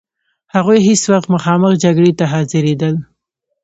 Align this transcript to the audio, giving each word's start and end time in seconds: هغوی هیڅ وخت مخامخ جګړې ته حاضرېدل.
هغوی 0.55 0.77
هیڅ 0.87 1.01
وخت 1.11 1.27
مخامخ 1.35 1.71
جګړې 1.83 2.11
ته 2.19 2.25
حاضرېدل. 2.33 2.95